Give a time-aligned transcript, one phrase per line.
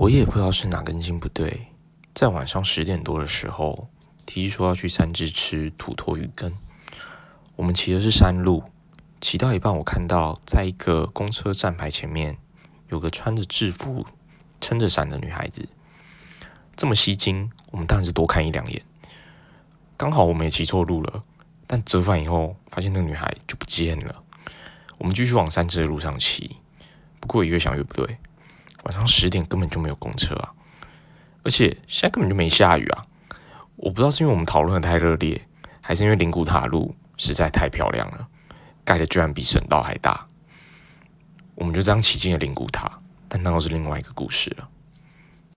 [0.00, 1.66] 我也不知道是哪根筋不对，
[2.14, 3.88] 在晚上十点多的时候，
[4.24, 6.52] 提议说要去三只吃土托鱼羹。
[7.56, 8.62] 我们骑的是山路，
[9.20, 12.38] 骑到一半，我看到在一个公车站牌前面
[12.90, 14.06] 有个穿着制服、
[14.60, 15.68] 撑着伞的女孩子，
[16.76, 18.80] 这么吸睛，我们当然是多看一两眼。
[19.96, 21.24] 刚好我们也骑错路了，
[21.66, 24.22] 但折返以后，发现那个女孩就不见了。
[24.96, 26.56] 我们继续往三只的路上骑，
[27.18, 28.16] 不过越想越不对。
[28.88, 30.50] 晚上十点根本就没有公车啊，
[31.44, 33.02] 而且现在根本就没下雨啊！
[33.76, 35.38] 我不知道是因为我们讨论的太热烈，
[35.82, 38.26] 还是因为灵谷塔路实在太漂亮了，
[38.86, 40.24] 盖的居然比省道还大。
[41.54, 42.90] 我们就这样骑进了灵谷塔，
[43.28, 44.66] 但那又是另外一个故事了。